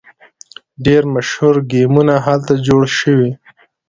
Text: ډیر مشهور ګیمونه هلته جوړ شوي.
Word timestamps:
ډیر 0.85 1.03
مشهور 1.15 1.55
ګیمونه 1.71 2.15
هلته 2.25 2.53
جوړ 2.67 2.83
شوي. 2.99 3.31